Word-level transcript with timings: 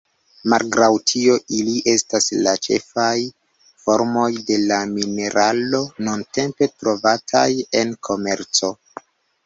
Malgraŭ 0.51 0.87
tio, 1.11 1.35
ili 1.57 1.75
estas 1.93 2.29
la 2.47 2.55
ĉefaj 2.69 3.13
formoj 3.85 4.27
de 4.49 4.59
la 4.73 4.81
mineralo 4.97 5.85
nuntempe 6.09 6.73
trovataj 6.77 7.49
en 7.85 7.99
komerco. 8.11 8.77